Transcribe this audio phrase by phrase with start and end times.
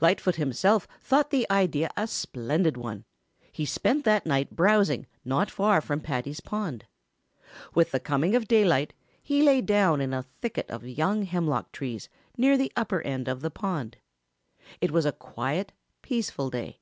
[0.00, 3.04] Lightfoot himself thought the idea a splendid one.
[3.52, 6.86] He spent that night browsing not far from Paddy's pond.
[7.74, 12.08] With the coming of daylight he lay down in a thicket of young hemlock trees
[12.38, 13.98] near the upper end of the pond.
[14.80, 16.80] It was a quiet, peaceful day.